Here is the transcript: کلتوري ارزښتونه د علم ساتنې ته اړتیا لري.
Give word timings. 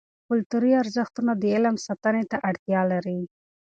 کلتوري 0.27 0.71
ارزښتونه 0.81 1.31
د 1.35 1.43
علم 1.55 1.75
ساتنې 1.85 2.23
ته 2.31 2.37
اړتیا 2.49 2.81
لري. 2.91 3.19